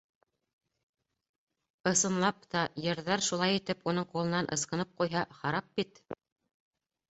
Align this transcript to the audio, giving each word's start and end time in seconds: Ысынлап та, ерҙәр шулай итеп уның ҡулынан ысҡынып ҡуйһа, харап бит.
Ысынлап 1.91 2.39
та, 2.55 2.63
ерҙәр 2.87 3.25
шулай 3.27 3.59
итеп 3.61 3.87
уның 3.93 4.09
ҡулынан 4.15 4.51
ысҡынып 4.59 4.99
ҡуйһа, 5.03 5.25
харап 5.45 5.71
бит. 5.79 6.05